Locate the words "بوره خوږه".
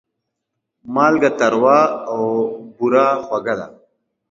2.75-3.55